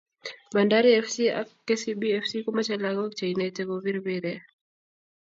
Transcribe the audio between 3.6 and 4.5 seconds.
ko pir mpire